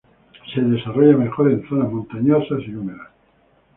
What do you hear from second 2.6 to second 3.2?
y húmedas.